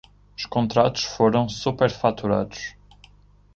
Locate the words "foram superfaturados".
1.03-2.73